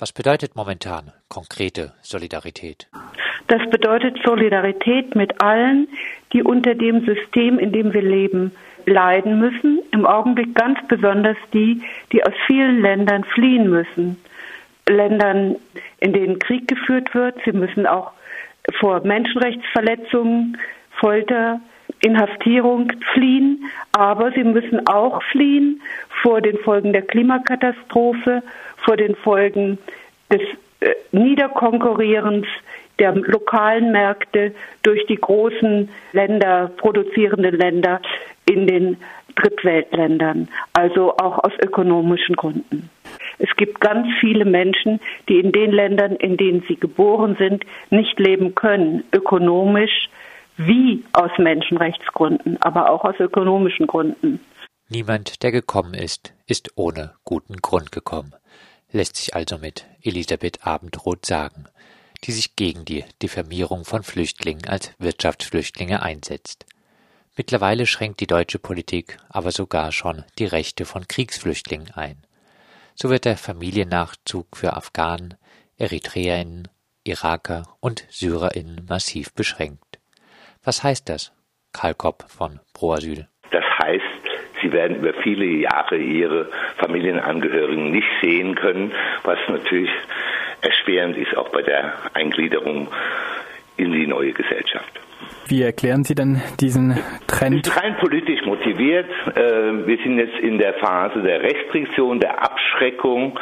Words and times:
Was 0.00 0.12
bedeutet 0.14 0.56
momentan 0.56 1.12
konkrete 1.28 1.92
Solidarität? 2.00 2.88
Das 3.48 3.60
bedeutet 3.68 4.16
Solidarität 4.24 5.14
mit 5.14 5.42
allen, 5.42 5.88
die 6.32 6.42
unter 6.42 6.74
dem 6.74 7.04
System, 7.04 7.58
in 7.58 7.70
dem 7.70 7.92
wir 7.92 8.00
leben, 8.00 8.52
leiden 8.86 9.38
müssen. 9.38 9.82
Im 9.92 10.06
Augenblick 10.06 10.54
ganz 10.54 10.78
besonders 10.88 11.36
die, 11.52 11.82
die 12.12 12.24
aus 12.24 12.32
vielen 12.46 12.80
Ländern 12.80 13.24
fliehen 13.24 13.68
müssen. 13.68 14.16
Ländern, 14.88 15.56
in 15.98 16.14
denen 16.14 16.38
Krieg 16.38 16.66
geführt 16.66 17.14
wird. 17.14 17.36
Sie 17.44 17.52
müssen 17.52 17.86
auch 17.86 18.12
vor 18.78 19.04
Menschenrechtsverletzungen, 19.04 20.56
Folter, 20.98 21.60
Inhaftierung 22.00 22.92
fliehen, 23.12 23.64
aber 23.92 24.32
sie 24.32 24.44
müssen 24.44 24.86
auch 24.86 25.22
fliehen 25.24 25.82
vor 26.22 26.40
den 26.40 26.58
Folgen 26.58 26.92
der 26.92 27.02
Klimakatastrophe, 27.02 28.42
vor 28.78 28.96
den 28.96 29.14
Folgen 29.16 29.78
des 30.32 30.40
äh, 30.80 30.94
Niederkonkurrierens 31.12 32.46
der 32.98 33.14
lokalen 33.14 33.92
Märkte 33.92 34.54
durch 34.82 35.04
die 35.06 35.16
großen 35.16 35.88
Länder, 36.12 36.70
produzierenden 36.76 37.56
Länder 37.56 38.00
in 38.48 38.66
den 38.66 38.96
Drittweltländern, 39.36 40.48
also 40.72 41.12
auch 41.16 41.38
aus 41.44 41.52
ökonomischen 41.62 42.36
Gründen. 42.36 42.90
Es 43.38 43.48
gibt 43.56 43.80
ganz 43.80 44.06
viele 44.20 44.44
Menschen, 44.44 45.00
die 45.28 45.38
in 45.38 45.52
den 45.52 45.72
Ländern, 45.72 46.16
in 46.16 46.36
denen 46.36 46.62
sie 46.68 46.76
geboren 46.76 47.36
sind, 47.38 47.64
nicht 47.88 48.18
leben 48.18 48.54
können, 48.54 49.04
ökonomisch 49.14 50.10
wie 50.66 51.04
aus 51.12 51.30
Menschenrechtsgründen, 51.38 52.58
aber 52.60 52.90
auch 52.90 53.04
aus 53.04 53.18
ökonomischen 53.18 53.86
Gründen. 53.86 54.40
Niemand, 54.90 55.42
der 55.42 55.52
gekommen 55.52 55.94
ist, 55.94 56.34
ist 56.46 56.72
ohne 56.74 57.14
guten 57.24 57.56
Grund 57.56 57.92
gekommen, 57.92 58.34
lässt 58.92 59.16
sich 59.16 59.34
also 59.34 59.56
mit 59.56 59.86
Elisabeth 60.02 60.66
Abendroth 60.66 61.24
sagen, 61.24 61.64
die 62.24 62.32
sich 62.32 62.56
gegen 62.56 62.84
die 62.84 63.04
Diffamierung 63.22 63.86
von 63.86 64.02
Flüchtlingen 64.02 64.68
als 64.68 64.92
Wirtschaftsflüchtlinge 64.98 66.02
einsetzt. 66.02 66.66
Mittlerweile 67.36 67.86
schränkt 67.86 68.20
die 68.20 68.26
deutsche 68.26 68.58
Politik 68.58 69.16
aber 69.30 69.52
sogar 69.52 69.92
schon 69.92 70.24
die 70.38 70.44
Rechte 70.44 70.84
von 70.84 71.08
Kriegsflüchtlingen 71.08 71.92
ein. 71.92 72.18
So 72.94 73.08
wird 73.08 73.24
der 73.24 73.38
Familiennachzug 73.38 74.58
für 74.58 74.74
Afghanen, 74.74 75.36
Eritreerinnen, 75.78 76.68
Iraker 77.04 77.62
und 77.80 78.04
Syrerinnen 78.10 78.84
massiv 78.86 79.32
beschränkt. 79.32 79.89
Was 80.64 80.82
heißt 80.82 81.08
das? 81.08 81.32
Karl 81.72 81.94
Kopp 81.94 82.24
von 82.28 82.60
Pro 82.74 82.92
Asyl. 82.92 83.26
Das 83.50 83.64
heißt, 83.82 84.04
sie 84.60 84.70
werden 84.72 84.96
über 84.96 85.14
viele 85.22 85.46
Jahre 85.46 85.96
ihre 85.96 86.50
Familienangehörigen 86.76 87.90
nicht 87.90 88.08
sehen 88.20 88.54
können, 88.54 88.92
was 89.24 89.38
natürlich 89.48 89.90
erschwerend 90.60 91.16
ist, 91.16 91.34
auch 91.36 91.48
bei 91.48 91.62
der 91.62 91.94
Eingliederung 92.12 92.88
in 93.78 93.92
die 93.92 94.06
neue 94.06 94.32
Gesellschaft. 94.32 95.00
Wie 95.46 95.62
erklären 95.62 96.04
Sie 96.04 96.14
denn 96.14 96.40
diesen 96.60 96.98
Trend? 97.26 97.66
Ist 97.66 97.82
rein 97.82 97.96
politisch 97.96 98.40
motiviert. 98.44 99.08
Äh, 99.34 99.86
wir 99.86 99.98
sind 100.04 100.18
jetzt 100.18 100.38
in 100.40 100.58
der 100.58 100.74
Phase 100.74 101.22
der 101.22 101.42
Restriktion, 101.42 102.20
der 102.20 102.42
Abschreckung 102.42 103.38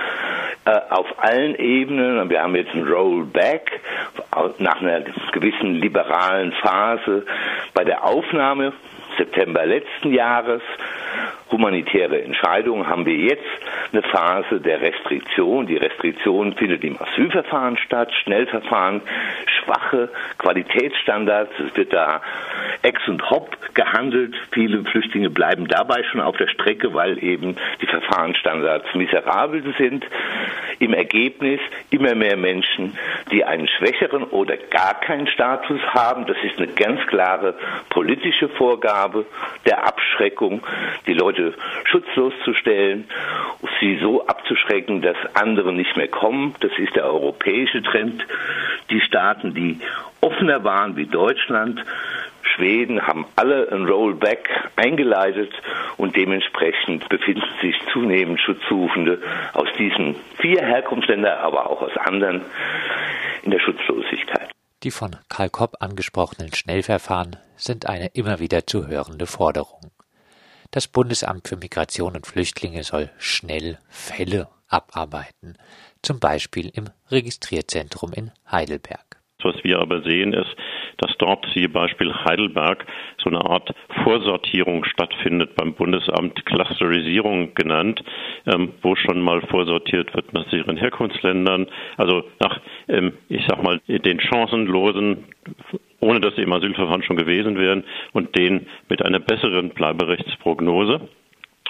auf 0.90 1.06
allen 1.18 1.54
Ebenen. 1.54 2.28
Wir 2.28 2.42
haben 2.42 2.56
jetzt 2.56 2.74
ein 2.74 2.86
Rollback 2.86 3.80
nach 4.58 4.80
einer 4.80 5.00
gewissen 5.32 5.74
liberalen 5.76 6.52
Phase 6.52 7.24
bei 7.74 7.84
der 7.84 8.04
Aufnahme 8.04 8.72
September 9.16 9.66
letzten 9.66 10.12
Jahres 10.12 10.62
humanitäre 11.50 12.22
Entscheidungen 12.22 12.86
haben 12.86 13.06
wir 13.06 13.16
jetzt 13.16 13.42
eine 13.92 14.02
Phase 14.02 14.60
der 14.60 14.80
Restriktion. 14.80 15.66
Die 15.66 15.76
Restriktion 15.76 16.52
findet 16.54 16.84
im 16.84 17.00
Asylverfahren 17.00 17.78
statt, 17.78 18.12
Schnellverfahren, 18.22 19.00
schwache 19.46 20.10
Qualitätsstandards. 20.38 21.52
Es 21.58 21.76
wird 21.76 21.92
da 21.92 22.20
ex 22.82 23.06
und 23.08 23.28
hop 23.30 23.56
gehandelt. 23.74 24.34
Viele 24.52 24.84
Flüchtlinge 24.84 25.30
bleiben 25.30 25.66
dabei 25.68 26.02
schon 26.04 26.20
auf 26.20 26.36
der 26.36 26.48
Strecke, 26.48 26.94
weil 26.94 27.22
eben 27.22 27.56
die 27.80 27.86
Verfahrensstandards 27.86 28.94
miserabel 28.94 29.62
sind. 29.78 30.04
Im 30.78 30.94
Ergebnis 30.94 31.60
immer 31.90 32.14
mehr 32.14 32.36
Menschen, 32.36 32.96
die 33.30 33.44
einen 33.44 33.68
schwächeren 33.68 34.24
oder 34.24 34.56
gar 34.56 35.00
keinen 35.00 35.26
Status 35.26 35.80
haben. 35.92 36.26
Das 36.26 36.36
ist 36.42 36.58
eine 36.58 36.68
ganz 36.68 37.06
klare 37.06 37.54
politische 37.90 38.48
Vorgabe 38.48 39.26
der 39.66 39.86
Abschreckung, 39.86 40.62
die 41.06 41.14
Leute 41.14 41.54
schutzlos 41.84 42.32
zu 42.44 42.54
stellen, 42.54 43.08
sie 43.80 43.98
so 44.00 44.26
abzuschrecken, 44.26 45.02
dass 45.02 45.16
andere 45.34 45.72
nicht 45.72 45.96
mehr 45.96 46.08
kommen. 46.08 46.54
Das 46.60 46.72
ist 46.78 46.94
der 46.96 47.04
europäische 47.04 47.82
Trend. 47.82 48.26
Die 48.90 49.00
Staaten, 49.00 49.54
die 49.54 49.80
offener 50.20 50.64
waren 50.64 50.96
wie 50.96 51.06
Deutschland, 51.06 51.84
Schweden 52.58 53.06
haben 53.06 53.24
alle 53.36 53.70
ein 53.70 53.86
Rollback 53.86 54.48
eingeleitet 54.76 55.52
und 55.96 56.16
dementsprechend 56.16 57.08
befinden 57.08 57.44
sich 57.62 57.76
zunehmend 57.92 58.40
Schutzsuchende 58.40 59.22
aus 59.54 59.68
diesen 59.78 60.16
vier 60.38 60.60
Herkunftsländern, 60.60 61.38
aber 61.38 61.70
auch 61.70 61.82
aus 61.82 61.96
anderen 61.96 62.42
in 63.44 63.52
der 63.52 63.60
Schutzlosigkeit. 63.60 64.50
Die 64.82 64.90
von 64.90 65.16
Karl 65.28 65.50
Kopp 65.50 65.76
angesprochenen 65.80 66.52
Schnellverfahren 66.52 67.36
sind 67.56 67.88
eine 67.88 68.08
immer 68.14 68.40
wieder 68.40 68.66
zu 68.66 68.88
hörende 68.88 69.26
Forderung. 69.26 69.92
Das 70.70 70.88
Bundesamt 70.88 71.48
für 71.48 71.56
Migration 71.56 72.16
und 72.16 72.26
Flüchtlinge 72.26 72.82
soll 72.82 73.10
schnell 73.18 73.78
Fälle 73.88 74.48
abarbeiten, 74.68 75.56
zum 76.02 76.20
Beispiel 76.20 76.70
im 76.74 76.90
Registrierzentrum 77.10 78.12
in 78.12 78.32
Heidelberg. 78.50 79.07
Was 79.44 79.54
wir 79.62 79.78
aber 79.78 80.02
sehen 80.02 80.32
ist, 80.32 80.56
dass 80.96 81.16
dort, 81.18 81.46
siehe 81.54 81.68
Beispiel 81.68 82.12
Heidelberg, 82.12 82.84
so 83.22 83.30
eine 83.30 83.40
Art 83.40 83.72
Vorsortierung 84.02 84.84
stattfindet 84.84 85.54
beim 85.54 85.74
Bundesamt, 85.74 86.44
Clusterisierung 86.44 87.54
genannt, 87.54 88.02
ähm, 88.46 88.72
wo 88.82 88.96
schon 88.96 89.20
mal 89.20 89.40
vorsortiert 89.42 90.12
wird 90.12 90.32
nach 90.32 90.50
sicheren 90.50 90.76
Herkunftsländern, 90.76 91.68
also 91.96 92.24
nach, 92.40 92.58
ähm, 92.88 93.12
ich 93.28 93.46
sag 93.46 93.62
mal, 93.62 93.80
den 93.86 94.18
chancenlosen 94.18 95.26
ohne 96.00 96.20
dass 96.20 96.34
sie 96.34 96.42
im 96.42 96.52
Asylverfahren 96.52 97.02
schon 97.04 97.16
gewesen 97.16 97.58
wären 97.58 97.84
und 98.12 98.36
den 98.36 98.66
mit 98.88 99.04
einer 99.04 99.20
besseren 99.20 99.70
Bleiberechtsprognose. 99.70 101.00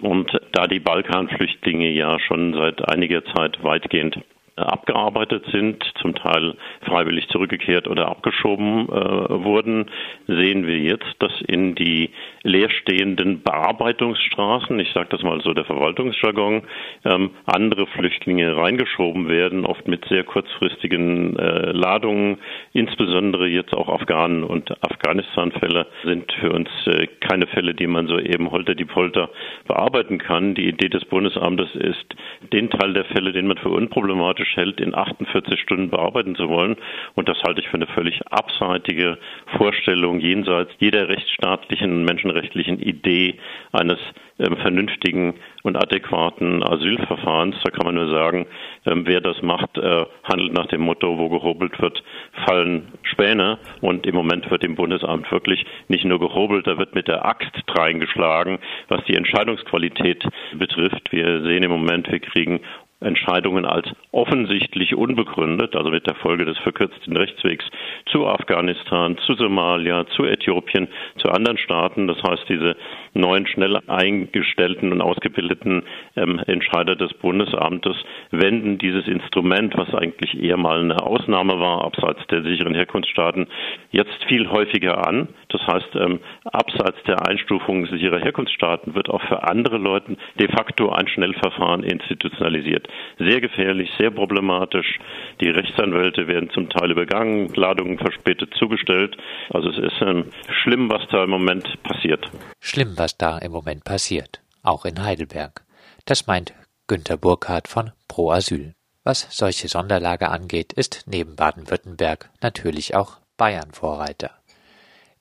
Und 0.00 0.30
da 0.52 0.66
die 0.66 0.80
Balkanflüchtlinge 0.80 1.90
ja 1.90 2.18
schon 2.20 2.54
seit 2.54 2.86
einiger 2.88 3.24
Zeit 3.24 3.62
weitgehend 3.62 4.18
abgearbeitet 4.58 5.44
sind, 5.52 5.84
zum 6.00 6.14
Teil 6.14 6.54
freiwillig 6.82 7.28
zurückgekehrt 7.28 7.88
oder 7.88 8.08
abgeschoben 8.08 8.88
äh, 8.88 9.44
wurden, 9.44 9.86
sehen 10.26 10.66
wir 10.66 10.78
jetzt, 10.78 11.14
dass 11.20 11.32
in 11.46 11.74
die 11.74 12.10
leerstehenden 12.42 13.42
Bearbeitungsstraßen, 13.42 14.78
ich 14.80 14.92
sage 14.92 15.08
das 15.10 15.22
mal 15.22 15.40
so 15.42 15.54
der 15.54 15.64
Verwaltungsjargon, 15.64 16.62
ähm, 17.04 17.30
andere 17.46 17.86
Flüchtlinge 17.86 18.56
reingeschoben 18.56 19.28
werden, 19.28 19.64
oft 19.64 19.86
mit 19.88 20.04
sehr 20.06 20.24
kurzfristigen 20.24 21.36
äh, 21.36 21.72
Ladungen. 21.72 22.38
Insbesondere 22.72 23.46
jetzt 23.46 23.74
auch 23.74 23.88
Afghanen 23.88 24.44
und 24.44 24.70
Afghanistan-Fälle 24.82 25.86
sind 26.04 26.32
für 26.40 26.52
uns 26.52 26.68
äh, 26.86 27.06
keine 27.20 27.46
Fälle, 27.46 27.74
die 27.74 27.86
man 27.86 28.06
so 28.06 28.18
eben 28.18 28.50
holter 28.50 28.74
die 28.74 28.84
Polter 28.84 29.30
bearbeiten 29.66 30.18
kann. 30.18 30.54
Die 30.54 30.68
Idee 30.68 30.88
des 30.88 31.04
Bundesamtes 31.04 31.74
ist, 31.74 32.06
den 32.52 32.70
Teil 32.70 32.92
der 32.94 33.04
Fälle, 33.04 33.32
den 33.32 33.46
man 33.46 33.58
für 33.58 33.70
unproblematisch 33.70 34.47
Mensch 34.48 34.56
hält, 34.56 34.80
in 34.80 34.94
48 34.94 35.60
Stunden 35.60 35.90
bearbeiten 35.90 36.36
zu 36.36 36.48
wollen. 36.48 36.76
Und 37.14 37.28
das 37.28 37.42
halte 37.42 37.60
ich 37.60 37.68
für 37.68 37.76
eine 37.76 37.86
völlig 37.86 38.20
abseitige 38.30 39.18
Vorstellung 39.56 40.20
jenseits 40.20 40.70
jeder 40.78 41.08
rechtsstaatlichen, 41.08 42.04
menschenrechtlichen 42.04 42.80
Idee 42.80 43.38
eines 43.72 43.98
ähm, 44.38 44.56
vernünftigen 44.56 45.34
und 45.62 45.76
adäquaten 45.76 46.62
Asylverfahrens. 46.62 47.56
Da 47.64 47.70
kann 47.70 47.86
man 47.86 47.96
nur 47.96 48.08
sagen, 48.10 48.46
ähm, 48.86 49.04
wer 49.06 49.20
das 49.20 49.42
macht, 49.42 49.76
äh, 49.76 50.04
handelt 50.22 50.52
nach 50.52 50.66
dem 50.66 50.82
Motto, 50.82 51.18
wo 51.18 51.28
gehobelt 51.28 51.80
wird, 51.80 52.02
fallen 52.46 52.92
Späne. 53.02 53.58
Und 53.80 54.06
im 54.06 54.14
Moment 54.14 54.50
wird 54.50 54.64
im 54.64 54.76
Bundesamt 54.76 55.30
wirklich 55.32 55.64
nicht 55.88 56.04
nur 56.04 56.20
gehobelt, 56.20 56.66
da 56.66 56.78
wird 56.78 56.94
mit 56.94 57.08
der 57.08 57.24
Axt 57.24 57.52
reingeschlagen, 57.68 58.58
was 58.88 59.04
die 59.04 59.16
Entscheidungsqualität 59.16 60.24
betrifft. 60.54 61.10
Wir 61.10 61.42
sehen 61.42 61.64
im 61.64 61.70
Moment, 61.70 62.10
wir 62.10 62.20
kriegen 62.20 62.60
Entscheidungen 63.00 63.64
als 63.64 63.86
offensichtlich 64.10 64.94
unbegründet, 64.94 65.76
also 65.76 65.90
mit 65.90 66.06
der 66.06 66.16
Folge 66.16 66.44
des 66.44 66.58
verkürzten 66.58 67.16
Rechtswegs 67.16 67.64
zu 68.06 68.26
Afghanistan, 68.26 69.16
zu 69.18 69.34
Somalia, 69.34 70.06
zu 70.16 70.24
Äthiopien, 70.24 70.88
zu 71.18 71.28
anderen 71.28 71.58
Staaten. 71.58 72.08
Das 72.08 72.20
heißt, 72.22 72.48
diese 72.48 72.76
neuen 73.14 73.46
schnell 73.46 73.78
eingestellten 73.86 74.92
und 74.92 75.00
ausgebildeten 75.00 75.84
ähm, 76.16 76.40
Entscheider 76.46 76.96
des 76.96 77.14
Bundesamtes 77.14 77.96
wenden 78.32 78.78
dieses 78.78 79.06
Instrument, 79.06 79.76
was 79.76 79.94
eigentlich 79.94 80.40
eher 80.40 80.56
mal 80.56 80.80
eine 80.80 81.00
Ausnahme 81.00 81.60
war, 81.60 81.84
abseits 81.84 82.26
der 82.28 82.42
sicheren 82.42 82.74
Herkunftsstaaten, 82.74 83.46
jetzt 83.90 84.24
viel 84.26 84.50
häufiger 84.50 85.06
an. 85.06 85.28
Das 85.50 85.64
heißt, 85.66 85.94
ähm, 85.94 86.20
abseits 86.44 87.02
der 87.06 87.26
Einstufung 87.28 87.86
sicherer 87.86 88.18
Herkunftsstaaten 88.18 88.94
wird 88.94 89.08
auch 89.08 89.22
für 89.22 89.44
andere 89.44 89.78
Leute 89.78 90.16
de 90.38 90.48
facto 90.48 90.90
ein 90.90 91.06
Schnellverfahren 91.06 91.84
institutionalisiert. 91.84 92.87
Sehr 93.18 93.40
gefährlich, 93.40 93.90
sehr 93.98 94.10
problematisch. 94.10 94.98
Die 95.40 95.50
Rechtsanwälte 95.50 96.26
werden 96.28 96.50
zum 96.50 96.68
Teil 96.68 96.90
übergangen, 96.90 97.48
Ladungen 97.54 97.98
verspätet 97.98 98.54
zugestellt. 98.54 99.16
Also 99.50 99.70
es 99.70 99.78
ist 99.78 100.02
ähm, 100.02 100.26
schlimm, 100.62 100.90
was 100.90 101.06
da 101.10 101.24
im 101.24 101.30
Moment 101.30 101.82
passiert. 101.82 102.30
Schlimm, 102.60 102.94
was 102.96 103.16
da 103.16 103.38
im 103.38 103.52
Moment 103.52 103.84
passiert, 103.84 104.40
auch 104.62 104.84
in 104.84 105.02
Heidelberg. 105.02 105.62
Das 106.04 106.26
meint 106.26 106.54
Günter 106.86 107.16
Burkhardt 107.16 107.68
von 107.68 107.92
Pro 108.08 108.30
Asyl. 108.30 108.74
Was 109.04 109.28
solche 109.30 109.68
Sonderlage 109.68 110.28
angeht, 110.28 110.72
ist 110.72 111.04
neben 111.06 111.36
Baden-Württemberg 111.36 112.30
natürlich 112.42 112.94
auch 112.94 113.18
Bayern 113.36 113.72
Vorreiter. 113.72 114.32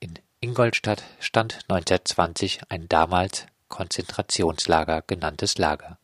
In 0.00 0.14
Ingolstadt 0.40 1.02
stand 1.20 1.60
1920 1.68 2.60
ein 2.68 2.88
damals 2.88 3.46
Konzentrationslager 3.68 5.02
genanntes 5.06 5.58
Lager. 5.58 5.98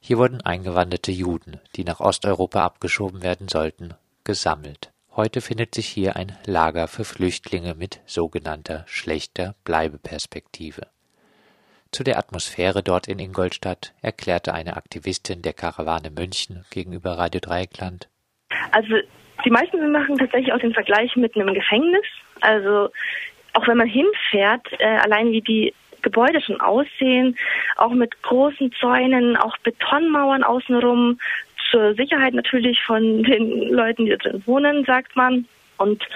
Hier 0.00 0.18
wurden 0.18 0.40
eingewanderte 0.40 1.12
Juden, 1.12 1.60
die 1.76 1.84
nach 1.84 2.00
Osteuropa 2.00 2.64
abgeschoben 2.64 3.22
werden 3.22 3.48
sollten, 3.48 3.94
gesammelt. 4.24 4.90
Heute 5.14 5.40
findet 5.40 5.74
sich 5.74 5.86
hier 5.86 6.16
ein 6.16 6.36
Lager 6.46 6.88
für 6.88 7.04
Flüchtlinge 7.04 7.74
mit 7.74 8.00
sogenannter 8.06 8.84
schlechter 8.86 9.54
Bleibeperspektive. 9.64 10.86
Zu 11.92 12.04
der 12.04 12.18
Atmosphäre 12.18 12.82
dort 12.82 13.08
in 13.08 13.18
Ingolstadt 13.18 13.92
erklärte 14.00 14.54
eine 14.54 14.76
Aktivistin 14.76 15.42
der 15.42 15.52
Karawane 15.52 16.10
München 16.10 16.64
gegenüber 16.70 17.18
Radio 17.18 17.40
Dreieckland. 17.40 18.08
Also 18.70 18.94
die 19.44 19.50
meisten 19.50 19.90
machen 19.90 20.16
tatsächlich 20.16 20.52
auch 20.52 20.60
den 20.60 20.72
Vergleich 20.72 21.14
mit 21.16 21.34
einem 21.34 21.52
Gefängnis. 21.52 22.06
Also 22.40 22.90
auch 23.52 23.66
wenn 23.66 23.76
man 23.76 23.88
hinfährt, 23.88 24.66
äh, 24.78 24.86
allein 24.86 25.32
wie 25.32 25.40
die 25.40 25.74
Gebäude 26.02 26.40
schon 26.40 26.60
aussehen, 26.60 27.36
auch 27.76 27.92
mit 27.92 28.22
großen 28.22 28.72
Zäunen, 28.72 29.36
auch 29.36 29.56
Betonmauern 29.58 30.42
außenrum, 30.42 31.18
zur 31.70 31.94
Sicherheit 31.94 32.34
natürlich 32.34 32.82
von 32.82 33.22
den 33.22 33.72
Leuten, 33.72 34.06
die 34.06 34.16
drin 34.16 34.42
wohnen, 34.46 34.84
sagt 34.84 35.16
man. 35.16 35.46
Und 35.78 36.06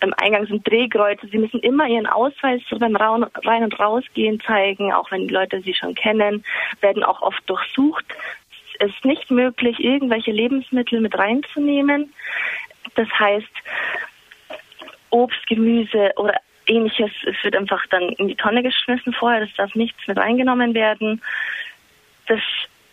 im 0.00 0.14
Eingang 0.16 0.46
sind 0.46 0.66
Drehkreuze. 0.68 1.26
Sie 1.28 1.38
müssen 1.38 1.60
immer 1.60 1.86
ihren 1.88 2.06
Ausweis 2.06 2.62
beim 2.70 2.96
Rein- 2.96 3.64
und 3.64 3.78
Rausgehen 3.78 4.40
zeigen, 4.40 4.92
auch 4.92 5.10
wenn 5.10 5.28
die 5.28 5.34
Leute 5.34 5.60
sie 5.60 5.74
schon 5.74 5.94
kennen, 5.94 6.44
werden 6.80 7.02
auch 7.02 7.22
oft 7.22 7.42
durchsucht. 7.48 8.04
Es 8.78 8.90
ist 8.90 9.04
nicht 9.04 9.30
möglich, 9.30 9.78
irgendwelche 9.78 10.32
Lebensmittel 10.32 11.00
mit 11.00 11.16
reinzunehmen. 11.16 12.12
Das 12.94 13.08
heißt, 13.18 13.46
Obst, 15.10 15.46
Gemüse 15.46 16.12
oder 16.16 16.34
ähnliches, 16.66 17.10
es 17.24 17.42
wird 17.42 17.56
einfach 17.56 17.84
dann 17.90 18.10
in 18.10 18.28
die 18.28 18.36
Tonne 18.36 18.62
geschmissen 18.62 19.12
vorher, 19.12 19.40
das 19.40 19.54
darf 19.56 19.74
nichts 19.74 20.06
mit 20.06 20.18
reingenommen 20.18 20.74
werden. 20.74 21.22
Das 22.26 22.40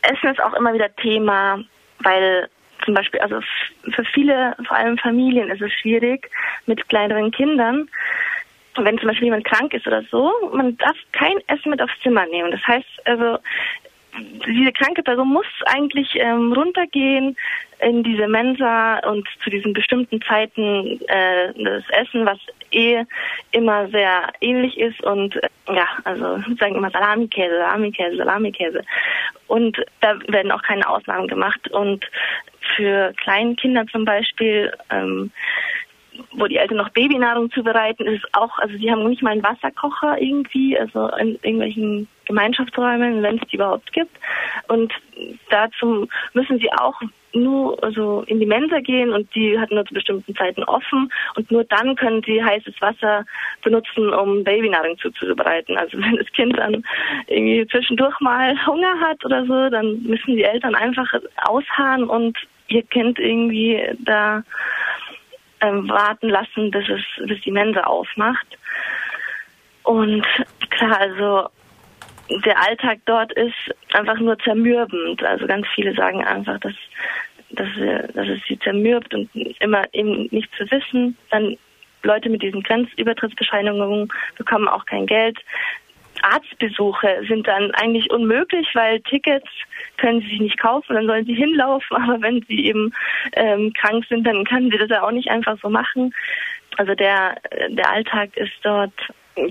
Essen 0.02 0.30
ist 0.30 0.42
auch 0.42 0.54
immer 0.54 0.74
wieder 0.74 0.94
Thema, 0.96 1.64
weil 2.00 2.50
zum 2.84 2.94
Beispiel, 2.94 3.20
also 3.20 3.40
für 3.92 4.04
viele, 4.06 4.56
vor 4.68 4.78
allem 4.78 4.98
Familien, 4.98 5.50
ist 5.50 5.62
es 5.62 5.72
schwierig 5.74 6.30
mit 6.66 6.88
kleineren 6.90 7.32
Kindern. 7.32 7.88
Wenn 8.76 8.98
zum 8.98 9.10
Beispiel 9.10 9.26
jemand 9.26 9.46
krank 9.46 9.74
ist 9.74 9.86
oder 9.86 10.02
so, 10.10 10.32
man 10.54 10.78
darf 10.78 10.96
kein 11.12 11.38
Essen 11.48 11.70
mit 11.70 11.82
aufs 11.82 12.00
Zimmer 12.02 12.26
nehmen. 12.28 12.52
Das 12.52 12.66
heißt, 12.66 12.88
also 13.06 13.38
diese 14.18 14.72
kranke 14.72 15.04
Person 15.04 15.28
muss 15.28 15.46
eigentlich 15.66 16.16
ähm, 16.16 16.54
runtergehen 16.54 17.38
in 17.80 18.04
diese 18.04 18.28
Mensa 18.28 19.00
und 19.00 19.28
zu 19.44 19.50
diesen 19.50 19.74
bestimmten 19.74 20.22
Zeiten 20.22 21.00
äh, 21.08 21.54
das 21.56 21.84
Essen, 21.90 22.26
was 22.26 22.38
eh 22.72 23.04
immer 23.52 23.88
sehr 23.90 24.32
ähnlich 24.42 24.78
ist 24.78 25.02
und 25.04 25.36
äh, 25.36 25.50
ja, 25.68 25.88
also 26.04 26.40
sagen 26.60 26.76
immer 26.76 26.92
Salamikäse, 26.92 27.58
Salamikäse, 27.58 28.18
Salamikäse. 28.18 28.84
Und 29.48 29.78
da 30.00 30.20
werden 30.28 30.52
auch 30.52 30.64
keine 30.64 30.88
Ausnahmen 30.88 31.28
gemacht. 31.28 31.70
Und 31.72 32.06
für 32.76 33.14
kleine 33.22 33.56
Kinder 33.56 33.86
zum 33.88 34.06
Beispiel 34.06 34.72
ähm, 34.90 35.32
wo 36.34 36.48
die 36.48 36.58
Eltern 36.58 36.78
noch 36.78 36.90
Babynahrung 36.90 37.52
zubereiten, 37.52 38.06
ist 38.06 38.24
es 38.24 38.34
auch, 38.34 38.58
also 38.60 38.78
sie 38.78 38.92
haben 38.92 39.08
nicht 39.08 39.22
mal 39.22 39.32
einen 39.32 39.44
Wasserkocher 39.44 40.22
irgendwie, 40.22 40.78
also 40.78 41.08
in 41.18 41.36
irgendwelchen 41.42 42.08
Gemeinschaftsräumen, 42.26 43.24
wenn 43.24 43.38
es 43.38 43.48
die 43.50 43.56
überhaupt 43.56 43.92
gibt. 43.94 44.16
Und 44.68 44.94
dazu 45.50 46.08
müssen 46.34 46.60
sie 46.60 46.72
auch 46.74 47.02
nur 47.34 47.82
also 47.84 48.24
in 48.28 48.40
die 48.40 48.46
Mensa 48.46 48.80
gehen 48.80 49.12
und 49.12 49.34
die 49.36 49.58
hat 49.58 49.72
nur 49.72 49.86
zu 49.86 49.94
bestimmten 49.94 50.36
Zeiten 50.36 50.64
offen 50.64 51.12
und 51.36 51.50
nur 51.50 51.64
dann 51.64 51.96
können 51.96 52.22
sie 52.26 52.44
heißes 52.44 52.74
Wasser 52.82 53.26
benutzen, 53.64 54.14
um 54.14 54.44
Babynahrung 54.44 54.98
zuzubereiten. 54.98 55.78
Also 55.78 55.98
wenn 56.02 56.18
das 56.18 56.32
Kind 56.34 56.58
dann 56.58 56.84
irgendwie 57.28 57.66
zwischendurch 57.68 58.20
mal 58.20 58.54
Hunger 58.66 59.00
hat 59.00 59.24
oder 59.24 59.46
so, 59.46 59.70
dann 59.70 60.02
müssen 60.04 60.36
die 60.36 60.44
Eltern 60.44 60.76
einfach 60.76 61.14
ausharren 61.38 62.04
und 62.04 62.38
ihr 62.68 62.84
Kind 62.84 63.20
irgendwie 63.20 63.82
da 64.00 64.44
ähm, 65.62 65.90
warten 65.90 66.30
lassen, 66.30 66.72
bis 66.72 66.88
es, 66.90 67.02
bis 67.28 67.42
die 67.42 67.52
Mensa 67.52 67.82
aufmacht. 67.82 68.58
Und 69.84 70.26
klar, 70.70 71.00
also 71.00 71.50
der 72.46 72.60
Alltag 72.62 73.00
dort 73.06 73.34
ist 73.34 73.56
einfach 73.94 74.20
nur 74.20 74.38
zermürbend. 74.40 75.24
Also 75.24 75.48
ganz 75.48 75.68
viele 75.76 75.94
sagen 75.94 76.24
einfach, 76.24 76.60
dass, 76.60 76.74
dass, 77.52 77.68
dass 78.14 78.28
es 78.28 78.40
sie 78.48 78.60
zermürbt 78.60 79.14
und 79.14 79.30
immer 79.60 79.84
eben 79.94 80.28
nicht 80.32 80.54
zu 80.56 80.70
wissen. 80.72 81.18
Dann 81.30 81.58
Leute 82.04 82.30
mit 82.30 82.42
diesen 82.42 82.64
Grenzübertrittsbescheinigungen 82.64 84.12
bekommen 84.38 84.68
auch 84.68 84.86
kein 84.86 85.06
Geld. 85.06 85.38
Arztbesuche 86.24 87.24
sind 87.28 87.48
dann 87.48 87.72
eigentlich 87.72 88.12
unmöglich, 88.12 88.68
weil 88.74 89.02
Tickets 89.02 89.48
können 89.98 90.22
sie 90.22 90.30
sich 90.30 90.40
nicht 90.40 90.60
kaufen, 90.60 90.96
dann 90.96 91.08
sollen 91.08 91.26
sie 91.26 91.34
hinlaufen, 91.34 91.98
aber 92.04 92.22
wenn 92.22 92.44
sie 92.48 92.66
eben 92.66 92.94
ähm, 93.34 93.74
krank 93.74 94.06
sind, 94.10 94.26
dann 94.26 94.46
können 94.46 94.72
sie 94.72 94.78
das 94.78 94.90
ja 94.90 95.04
auch 95.04 95.12
nicht 95.12 95.30
einfach 95.30 95.58
so 95.62 95.70
machen. 95.70 96.14
Also 96.78 96.96
der, 96.96 97.38
der 97.70 97.90
Alltag 97.90 98.36
ist 98.38 98.54
dort 98.64 98.94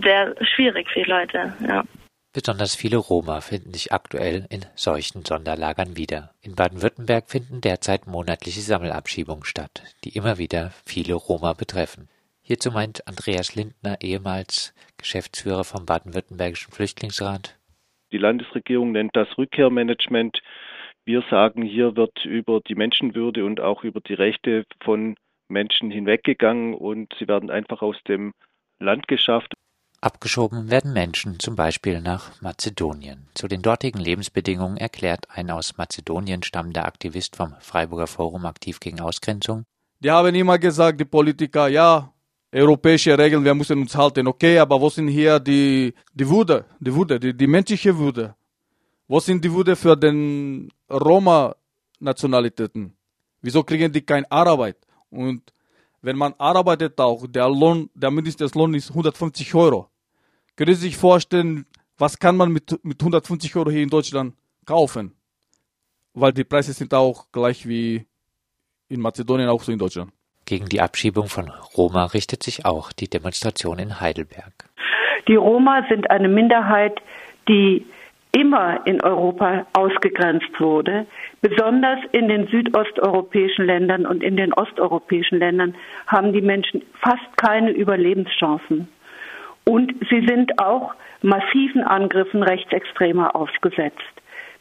sehr 0.03 0.35
schwierig 0.55 0.89
für 0.91 1.03
die 1.03 1.11
Leute, 1.11 1.53
ja. 1.67 1.85
Besonders 2.33 2.77
viele 2.77 2.97
Roma 2.97 3.41
finden 3.41 3.75
sich 3.75 3.93
aktuell 3.93 4.47
in 4.51 4.65
solchen 4.77 5.25
Sonderlagern 5.25 5.97
wieder. 5.97 6.31
In 6.43 6.55
Baden-Württemberg 6.55 7.29
finden 7.29 7.61
derzeit 7.61 8.07
monatliche 8.07 8.61
Sammelabschiebungen 8.61 9.45
statt, 9.45 9.83
die 10.05 10.11
immer 10.11 10.39
wieder 10.39 10.73
viele 10.87 11.15
Roma 11.15 11.55
betreffen. 11.55 12.09
Hierzu 12.41 12.71
meint 12.71 13.07
Andreas 13.09 13.57
Lindner, 13.57 14.01
ehemals 14.01 14.75
Geschäftsführer 15.01 15.65
vom 15.65 15.87
Baden-Württembergischen 15.87 16.73
Flüchtlingsrat. 16.73 17.59
Die 18.13 18.19
Landesregierung 18.19 18.93
nennt 18.93 19.15
das 19.15 19.29
Rückkehrmanagement. 19.39 20.41
Wir 21.05 21.23
sagen, 21.31 21.63
hier 21.63 21.97
wird 21.97 22.25
über 22.25 22.61
die 22.61 22.75
Menschenwürde 22.75 23.45
und 23.45 23.61
auch 23.61 23.85
über 23.85 24.01
die 24.01 24.15
Rechte 24.15 24.65
von 24.83 25.17
Menschen 25.49 25.91
hinweggegangen 25.91 26.75
und 26.75 27.13
sie 27.19 27.29
werden 27.29 27.51
einfach 27.51 27.83
aus 27.83 27.97
dem 28.07 28.33
Land 28.79 29.09
geschafft. 29.09 29.55
Abgeschoben 30.03 30.71
werden 30.71 30.95
Menschen 30.95 31.39
zum 31.41 31.57
Beispiel 31.57 32.01
nach 32.01 32.41
Mazedonien. 32.41 33.29
Zu 33.35 33.49
den 33.49 33.61
dortigen 33.61 33.99
Lebensbedingungen 33.99 34.79
erklärt 34.79 35.27
ein 35.29 35.51
aus 35.51 35.77
Mazedonien 35.77 36.43
stammender 36.43 36.87
Aktivist 36.87 37.37
vom 37.37 37.55
Freiburger 37.61 38.07
Forum 38.07 38.47
aktiv 38.47 38.81
gegen 38.81 39.01
Ausgrenzung. 39.01 39.65
Die 39.99 40.11
haben 40.11 40.35
immer 40.35 40.59
gesagt, 40.59 41.01
die 41.01 41.05
Politiker, 41.05 41.69
ja, 41.69 42.15
europäische 42.53 43.17
Regeln, 43.17 43.45
wir 43.45 43.55
müssen 43.55 43.81
uns 43.81 43.97
halten, 43.97 44.27
okay, 44.27 44.59
aber 44.59 44.81
wo 44.81 44.89
sind 44.89 45.07
hier 45.09 45.39
die, 45.39 45.95
die 46.13 46.29
Würde, 46.29 46.65
die 46.81 46.93
Würde, 46.95 47.21
die, 47.21 47.37
die 47.37 47.47
menschliche 47.47 47.97
Würde? 47.97 48.35
Wo 49.07 49.21
sind 49.21 49.45
die 49.45 49.53
Würde 49.53 49.77
für 49.77 49.97
den 49.97 50.69
Roma-Nationalitäten? 50.89 52.93
Wieso 53.43 53.63
kriegen 53.63 53.93
die 53.93 54.03
keine 54.03 54.31
Arbeit? 54.31 54.77
Und 55.11 55.53
wenn 56.03 56.17
man 56.17 56.35
arbeitet 56.39 56.99
auch, 57.01 57.27
der 57.27 57.49
Lohn, 57.49 57.91
der 57.95 58.11
Mindestlohn 58.11 58.75
ist 58.75 58.91
150 58.91 59.55
Euro. 59.55 59.89
Können 60.57 60.75
Sie 60.75 60.83
sich 60.83 60.97
vorstellen, 60.97 61.67
was 61.99 62.19
kann 62.19 62.37
man 62.37 62.53
mit, 62.53 62.85
mit 62.85 63.01
150 63.01 63.55
Euro 63.57 63.71
hier 63.71 63.83
in 63.83 63.91
Deutschland 63.91 64.35
kaufen? 64.65 65.13
Weil 66.15 66.33
die 66.33 66.45
Preise 66.45 66.73
sind 66.73 66.93
auch 66.95 67.27
gleich 67.31 67.67
wie 67.67 68.07
in 68.89 69.01
Mazedonien, 69.01 69.49
auch 69.49 69.63
so 69.63 69.73
in 69.73 69.79
Deutschland. 69.79 70.13
Gegen 70.51 70.69
die 70.69 70.81
Abschiebung 70.81 71.29
von 71.29 71.49
Roma 71.77 72.07
richtet 72.07 72.43
sich 72.43 72.67
auch 72.67 72.91
die 72.91 73.09
Demonstration 73.09 73.79
in 73.79 74.01
Heidelberg. 74.01 74.53
Die 75.29 75.37
Roma 75.37 75.87
sind 75.89 76.11
eine 76.11 76.27
Minderheit, 76.27 77.01
die 77.47 77.87
immer 78.33 78.85
in 78.85 79.01
Europa 79.01 79.65
ausgegrenzt 79.75 80.59
wurde. 80.59 81.07
Besonders 81.41 82.01
in 82.11 82.27
den 82.27 82.49
südosteuropäischen 82.49 83.65
Ländern 83.65 84.05
und 84.07 84.25
in 84.25 84.37
den 84.37 84.53
osteuropäischen 84.53 85.39
Ländern 85.39 85.77
haben 86.09 86.33
die 86.33 86.41
Menschen 86.41 86.83
fast 87.01 87.37
keine 87.37 87.71
Überlebenschancen. 87.71 88.89
Und 89.63 89.95
sie 90.11 90.27
sind 90.27 90.59
auch 90.61 90.95
massiven 91.23 91.85
Angriffen 91.85 92.43
Rechtsextremer 92.43 93.37
ausgesetzt. 93.37 94.20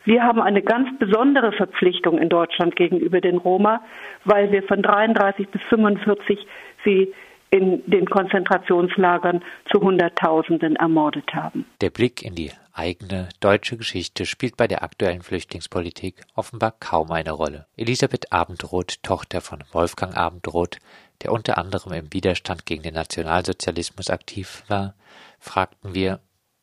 Wir 0.10 0.24
haben 0.24 0.42
eine 0.42 0.64
ganz 0.64 0.90
besondere 0.98 1.52
Verpflichtung 1.52 2.18
in 2.18 2.30
Deutschland 2.30 2.76
gegenüber 2.76 3.22
den 3.22 3.38
Roma, 3.38 3.84
weil 4.26 4.52
wir 4.52 4.64
von 4.64 4.82
33 4.82 5.48
bis 5.50 5.62
45 5.70 6.48
sie 6.84 7.14
in 7.52 7.84
den 7.86 8.08
Konzentrationslagern 8.10 9.44
zu 9.72 9.80
Hunderttausenden 9.82 10.78
ermordet 10.78 11.32
haben. 11.36 11.68
Der 11.82 11.92
Blick 11.92 12.24
in 12.24 12.34
die 12.34 12.50
eigene 12.74 13.30
deutsche 13.40 13.78
Geschichte 13.78 14.26
spielt 14.26 14.58
bei 14.58 14.68
der 14.68 14.82
aktuellen 14.82 15.22
Flüchtlingspolitik 15.22 16.16
offenbar 16.34 16.74
kaum 16.80 17.12
eine 17.12 17.32
Rolle. 17.32 17.68
Elisabeth 17.78 18.34
Abendroth, 18.34 19.04
Tochter 19.04 19.42
von 19.42 19.64
Wolfgang 19.74 20.18
Abendroth, 20.18 20.80
der 21.22 21.32
unter 21.32 21.60
anderem 21.60 21.94
im 21.94 22.12
Widerstand 22.12 22.66
gegen 22.66 22.82
den 22.82 22.96
Nationalsozialismus 22.96 24.10
aktiv 24.10 24.64
war, 24.70 24.96
fragten 25.38 25.94
wir, 25.94 26.20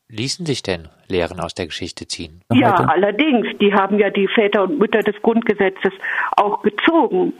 ließen 0.09 0.45
sich 0.45 0.63
denn 0.63 0.87
Lehren 1.07 1.39
aus 1.39 1.53
der 1.53 1.67
Geschichte 1.67 2.07
ziehen? 2.07 2.41
Ja, 2.53 2.77
heute? 2.77 2.89
allerdings. 2.89 3.47
Die 3.59 3.73
haben 3.73 3.99
ja 3.99 4.09
die 4.09 4.27
Väter 4.27 4.63
und 4.63 4.79
Mütter 4.79 5.01
des 5.01 5.21
Grundgesetzes 5.21 5.93
auch 6.35 6.61
gezogen. 6.61 7.33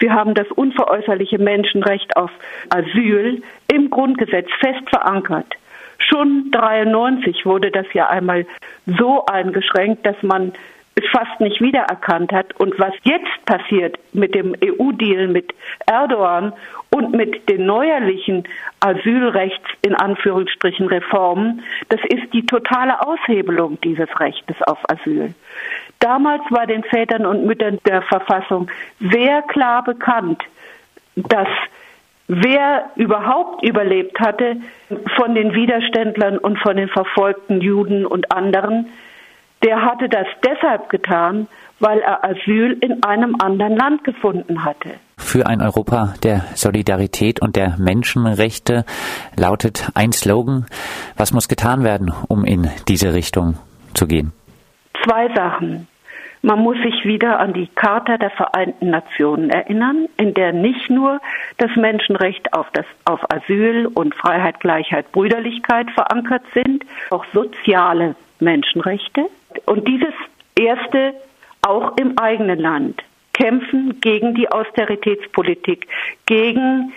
Sie 0.00 0.10
haben 0.10 0.34
das 0.34 0.46
unveräußerliche 0.48 1.38
Menschenrecht 1.38 2.16
auf 2.16 2.30
Asyl 2.70 3.42
im 3.68 3.90
Grundgesetz 3.90 4.48
fest 4.58 4.88
verankert. 4.88 5.54
Schon 5.98 6.50
93 6.50 7.44
wurde 7.44 7.70
das 7.70 7.86
ja 7.92 8.08
einmal 8.08 8.46
so 8.86 9.24
eingeschränkt, 9.26 10.06
dass 10.06 10.16
man 10.22 10.52
fast 11.12 11.40
nicht 11.40 11.60
wiedererkannt 11.60 12.32
hat. 12.32 12.58
Und 12.58 12.78
was 12.78 12.92
jetzt 13.04 13.44
passiert 13.46 13.98
mit 14.12 14.34
dem 14.34 14.54
EU-Deal 14.62 15.28
mit 15.28 15.52
Erdogan 15.86 16.52
und 16.90 17.12
mit 17.12 17.48
den 17.48 17.66
neuerlichen 17.66 18.44
Asylrechts 18.80 19.68
in 19.82 19.94
Anführungsstrichen 19.94 20.86
Reformen, 20.86 21.62
das 21.88 22.00
ist 22.08 22.32
die 22.32 22.44
totale 22.44 23.00
Aushebelung 23.06 23.78
dieses 23.82 24.08
Rechtes 24.20 24.56
auf 24.62 24.78
Asyl. 24.90 25.34
Damals 26.00 26.42
war 26.50 26.66
den 26.66 26.82
Vätern 26.84 27.26
und 27.26 27.46
Müttern 27.46 27.78
der 27.86 28.02
Verfassung 28.02 28.70
sehr 29.00 29.42
klar 29.42 29.84
bekannt, 29.84 30.42
dass 31.16 31.48
wer 32.28 32.90
überhaupt 32.96 33.64
überlebt 33.64 34.18
hatte 34.20 34.56
von 35.16 35.34
den 35.34 35.54
Widerständlern 35.54 36.38
und 36.38 36.58
von 36.58 36.76
den 36.76 36.88
verfolgten 36.88 37.60
Juden 37.60 38.06
und 38.06 38.30
anderen, 38.32 38.86
der 39.62 39.82
hatte 39.82 40.08
das 40.08 40.26
deshalb 40.44 40.88
getan, 40.88 41.48
weil 41.80 42.00
er 42.00 42.24
Asyl 42.24 42.76
in 42.80 43.02
einem 43.02 43.36
anderen 43.40 43.76
Land 43.76 44.04
gefunden 44.04 44.64
hatte. 44.64 44.90
Für 45.16 45.46
ein 45.46 45.60
Europa 45.60 46.14
der 46.22 46.44
Solidarität 46.54 47.40
und 47.40 47.56
der 47.56 47.76
Menschenrechte 47.78 48.84
lautet 49.36 49.90
ein 49.94 50.12
Slogan. 50.12 50.66
Was 51.16 51.32
muss 51.32 51.48
getan 51.48 51.84
werden, 51.84 52.12
um 52.28 52.44
in 52.44 52.70
diese 52.88 53.14
Richtung 53.14 53.56
zu 53.94 54.06
gehen? 54.06 54.32
Zwei 55.04 55.32
Sachen. 55.34 55.88
Man 56.42 56.58
muss 56.60 56.76
sich 56.78 57.04
wieder 57.04 57.38
an 57.38 57.52
die 57.52 57.66
Charta 57.74 58.16
der 58.16 58.30
Vereinten 58.30 58.88
Nationen 58.88 59.50
erinnern, 59.50 60.06
in 60.16 60.32
der 60.32 60.52
nicht 60.52 60.88
nur 60.88 61.20
das 61.58 61.70
Menschenrecht 61.76 62.54
auf, 62.54 62.66
das, 62.72 62.86
auf 63.04 63.20
Asyl 63.30 63.86
und 63.86 64.14
Freiheit, 64.14 64.58
Gleichheit, 64.60 65.12
Brüderlichkeit 65.12 65.90
verankert 65.90 66.42
sind, 66.54 66.84
auch 67.10 67.26
soziale 67.34 68.14
Menschenrechte. 68.40 69.28
Und 69.66 69.86
dieses 69.86 70.14
erste 70.58 71.14
auch 71.62 71.96
im 71.96 72.18
eigenen 72.18 72.58
Land 72.58 73.02
kämpfen 73.32 74.00
gegen 74.00 74.34
die 74.34 74.50
Austeritätspolitik, 74.50 75.86
gegen 76.26 76.92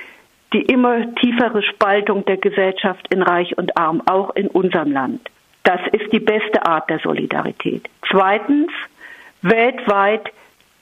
die 0.53 0.61
immer 0.61 1.13
tiefere 1.15 1.63
Spaltung 1.63 2.25
der 2.25 2.37
Gesellschaft 2.37 3.07
in 3.13 3.21
Reich 3.21 3.57
und 3.57 3.75
Arm, 3.77 4.01
auch 4.05 4.35
in 4.35 4.47
unserem 4.47 4.91
Land. 4.91 5.29
Das 5.63 5.79
ist 5.91 6.11
die 6.11 6.19
beste 6.19 6.65
Art 6.65 6.89
der 6.89 6.99
Solidarität. 6.99 7.89
Zweitens, 8.09 8.71
weltweit 9.41 10.29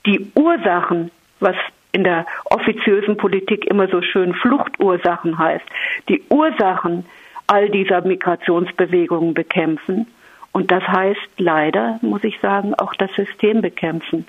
die 0.05 0.31
Ursachen, 0.35 1.11
was 1.39 1.55
in 1.91 2.03
der 2.03 2.25
offiziösen 2.45 3.17
Politik 3.17 3.65
immer 3.65 3.87
so 3.87 4.01
schön 4.01 4.33
Fluchtursachen 4.33 5.37
heißt, 5.37 5.65
die 6.09 6.23
Ursachen 6.29 7.05
all 7.47 7.69
dieser 7.69 8.01
Migrationsbewegungen 8.01 9.33
bekämpfen 9.33 10.07
und 10.51 10.72
das 10.72 10.84
heißt 10.84 11.29
leider, 11.38 12.00
muss 12.01 12.24
ich 12.24 12.39
sagen, 12.41 12.74
auch 12.75 12.93
das 12.96 13.12
System 13.15 13.62
bekämpfen, 13.62 14.27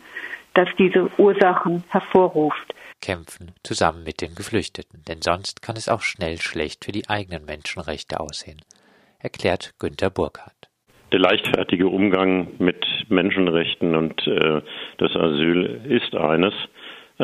das 0.55 0.69
diese 0.79 1.11
Ursachen 1.19 1.85
hervorruft. 1.88 2.75
Kämpfen 3.00 3.52
zusammen 3.64 4.05
mit 4.05 4.21
den 4.21 4.35
Geflüchteten, 4.35 5.02
denn 5.09 5.23
sonst 5.23 5.62
kann 5.62 5.76
es 5.76 5.88
auch 5.88 6.02
schnell 6.02 6.38
schlecht 6.38 6.85
für 6.85 6.93
die 6.93 7.09
eigenen 7.09 7.45
Menschenrechte 7.45 8.21
aussehen, 8.21 8.61
erklärt 9.19 9.73
Günter 9.79 10.11
Burkhardt. 10.11 10.69
Der 11.11 11.19
leichtfertige 11.19 11.88
Umgang 11.88 12.49
mit 12.59 12.87
Menschenrechten 13.09 13.97
und 13.97 14.26
äh, 14.26 14.62
das 14.99 15.14
Asyl 15.17 15.83
ist 15.85 16.14
eines, 16.14 16.55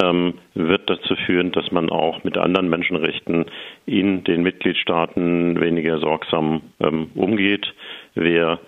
ähm, 0.02 0.34
wird 0.54 0.90
dazu 0.90 1.14
führen, 1.26 1.52
dass 1.52 1.70
man 1.70 1.88
auch 1.88 2.22
mit 2.24 2.36
anderen 2.36 2.68
Menschenrechten 2.68 3.46
in 3.86 4.24
den 4.24 4.42
Mitgliedstaaten 4.42 5.60
weniger 5.60 5.98
sorgsam 6.00 6.62
ähm, 6.80 7.10
umgeht. 7.14 7.72
Wer 8.14 8.58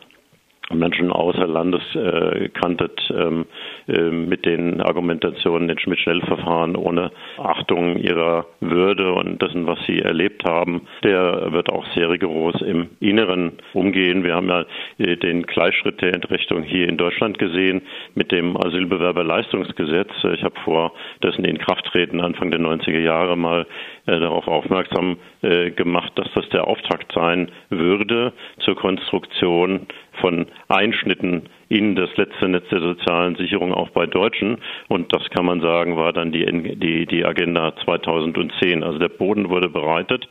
Menschen 0.72 1.10
außer 1.10 1.46
Landes 1.46 1.82
äh, 1.94 2.48
kanntet 2.50 3.00
ähm, 3.10 3.46
äh, 3.88 4.10
mit 4.10 4.46
den 4.46 4.80
Argumentationen 4.80 5.68
den 5.68 5.78
Schmidt-Schnell-Verfahren 5.78 6.76
ohne 6.76 7.10
Achtung 7.38 7.96
ihrer 7.96 8.46
Würde 8.60 9.12
und 9.12 9.42
dessen, 9.42 9.66
was 9.66 9.78
sie 9.86 10.00
erlebt 10.00 10.44
haben, 10.44 10.82
der 11.02 11.52
wird 11.52 11.70
auch 11.70 11.86
sehr 11.94 12.10
rigoros 12.10 12.60
im 12.62 12.90
Inneren 13.00 13.52
umgehen. 13.74 14.24
Wir 14.24 14.34
haben 14.34 14.48
ja 14.48 14.64
äh, 14.98 15.16
den 15.16 15.42
Gleichschritt 15.42 16.00
der 16.00 16.14
Entrechtung 16.14 16.62
hier 16.62 16.88
in 16.88 16.96
Deutschland 16.96 17.38
gesehen 17.38 17.82
mit 18.14 18.32
dem 18.32 18.56
Asylbewerberleistungsgesetz. 18.56 20.10
Ich 20.34 20.42
habe 20.42 20.58
vor 20.64 20.92
dessen 21.22 21.44
Inkrafttreten 21.44 22.20
Anfang 22.20 22.50
der 22.50 22.60
90er 22.60 23.00
Jahre 23.00 23.36
mal 23.36 23.66
äh, 24.06 24.18
darauf 24.18 24.46
aufmerksam 24.46 25.16
äh, 25.42 25.70
gemacht, 25.70 26.12
dass 26.16 26.28
das 26.34 26.48
der 26.50 26.66
Auftakt 26.66 27.12
sein 27.12 27.50
würde 27.70 28.32
zur 28.60 28.76
Konstruktion 28.76 29.86
von 30.20 30.46
Einschnitten 30.68 31.44
in 31.68 31.94
das 31.94 32.14
letzte 32.16 32.48
Netz 32.48 32.68
der 32.70 32.80
sozialen 32.80 33.36
Sicherung 33.36 33.72
auch 33.72 33.90
bei 33.90 34.06
Deutschen. 34.06 34.58
Und 34.88 35.12
das 35.12 35.28
kann 35.30 35.46
man 35.46 35.60
sagen, 35.60 35.96
war 35.96 36.12
dann 36.12 36.32
die, 36.32 36.44
die, 36.76 37.06
die 37.06 37.24
Agenda 37.24 37.74
2010. 37.84 38.82
Also 38.82 38.98
der 38.98 39.08
Boden 39.08 39.50
wurde 39.50 39.68
bereitet 39.68 40.28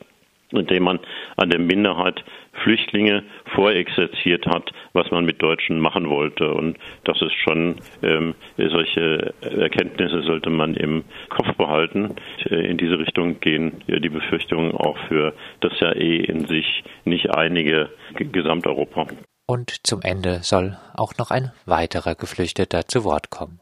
indem 0.52 0.84
man 0.84 1.00
an 1.38 1.50
der 1.50 1.60
Minderheit 1.60 2.24
Flüchtlinge 2.64 3.24
vorexerziert 3.54 4.46
hat, 4.48 4.72
was 4.94 5.12
man 5.12 5.26
mit 5.26 5.42
Deutschen 5.42 5.80
machen 5.80 6.10
wollte. 6.10 6.54
Und 6.54 6.78
das 7.04 7.22
ist 7.22 7.36
schon, 7.36 7.76
ähm, 8.02 8.36
solche 8.58 9.34
Erkenntnisse 9.42 10.24
sollte 10.24 10.50
man 10.50 10.74
im 10.74 11.04
Kopf 11.30 11.56
behalten. 11.56 12.16
In 12.50 12.78
diese 12.78 13.00
Richtung 13.00 13.40
gehen 13.40 13.84
die 13.88 14.10
Befürchtungen 14.10 14.72
auch 14.72 14.98
für 15.08 15.34
das 15.62 15.80
ja 15.80 15.94
eh 15.94 16.18
in 16.18 16.46
sich 16.48 16.84
nicht 17.06 17.34
einige 17.34 17.90
Gesamteuropa. 18.16 19.08
Und 19.50 19.88
zum 19.88 20.04
Ende 20.04 20.42
soll 20.44 20.78
auch 20.94 21.18
noch 21.18 21.32
ein 21.32 21.52
weiterer 21.66 22.14
Geflüchteter 22.14 22.88
zu 22.88 23.04
Wort 23.04 23.32
kommen. 23.32 23.60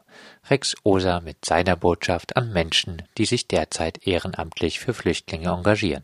Rex 0.50 0.76
Oser 0.84 1.22
mit 1.22 1.46
seiner 1.46 1.76
Botschaft 1.76 2.36
an 2.36 2.52
Menschen, 2.52 3.04
die 3.16 3.24
sich 3.24 3.48
derzeit 3.48 4.06
ehrenamtlich 4.06 4.80
für 4.80 4.92
Flüchtlinge 4.92 5.48
engagieren. 5.48 6.02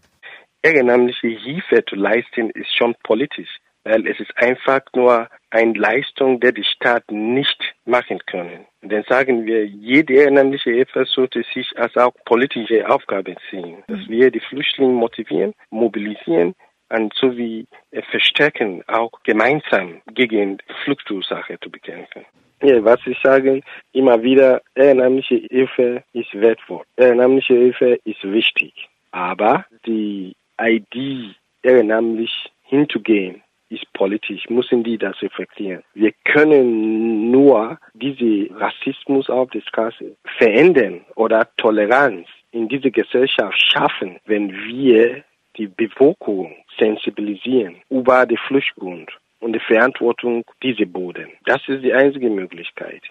Ehrenamtliche 0.62 1.38
Hilfe 1.38 1.84
zu 1.84 1.96
leisten 1.96 2.48
ist 2.54 2.74
schon 2.74 2.94
politisch, 3.02 3.58
weil 3.82 4.06
es 4.06 4.18
ist 4.20 4.34
einfach 4.36 4.80
nur 4.94 5.28
eine 5.50 5.74
Leistung, 5.74 6.40
die 6.40 6.54
die 6.54 6.64
Staat 6.64 7.04
nicht 7.10 7.62
machen 7.84 8.20
können. 8.24 8.64
Dann 8.80 9.04
sagen 9.06 9.44
wir, 9.44 9.66
jede 9.66 10.14
ehrenamtliche 10.14 10.70
Hilfe 10.70 11.04
sollte 11.04 11.42
sich 11.52 11.76
als 11.76 11.94
auch 11.98 12.14
politische 12.24 12.88
Aufgabe 12.88 13.34
sehen, 13.50 13.84
dass 13.88 14.08
wir 14.08 14.30
die 14.30 14.40
Flüchtlinge 14.40 14.94
motivieren, 14.94 15.52
mobilisieren, 15.68 16.54
und 16.90 17.12
sowie 17.14 17.66
verstärken, 18.10 18.82
auch 18.86 19.10
gemeinsam 19.24 20.02
gegen 20.12 20.58
Fluchtursache 20.84 21.58
zu 21.60 21.70
bekämpfen. 21.70 22.24
Ja, 22.62 22.82
was 22.82 23.00
ich 23.06 23.18
sage, 23.22 23.60
immer 23.92 24.22
wieder, 24.22 24.62
ehrenamtliche 24.74 25.46
Hilfe 25.50 26.02
ist 26.12 26.32
wertvoll. 26.34 26.82
Ehrenamtliche 26.96 27.54
Hilfe 27.54 28.00
ist 28.04 28.22
wichtig. 28.22 28.88
Aber 29.10 29.66
die 29.86 30.34
Idee, 30.60 31.34
ehrenamtlich 31.62 32.50
hinzugehen, 32.62 33.42
ist 33.68 33.92
politisch, 33.92 34.48
müssen 34.48 34.84
die 34.84 34.98
das 34.98 35.20
reflektieren. 35.20 35.82
Wir 35.94 36.12
können 36.24 37.30
nur 37.30 37.78
diese 37.94 38.48
Rassismus 38.54 39.28
auf 39.28 39.50
der 39.50 39.60
Straße 39.62 40.16
verändern 40.38 41.04
oder 41.16 41.48
Toleranz 41.56 42.28
in 42.52 42.68
dieser 42.68 42.90
Gesellschaft 42.90 43.58
schaffen, 43.58 44.18
wenn 44.26 44.52
wir 44.52 45.24
die 45.56 45.68
Bevölkerung 45.68 46.56
sensibilisieren 46.78 47.76
über 47.88 48.26
den 48.26 48.38
Fluchtgrund 48.38 49.10
und 49.40 49.52
die 49.52 49.60
Verantwortung 49.60 50.44
dieser 50.62 50.86
Boden. 50.86 51.28
Das 51.44 51.60
ist 51.68 51.82
die 51.82 51.92
einzige 51.92 52.30
Möglichkeit. 52.30 53.02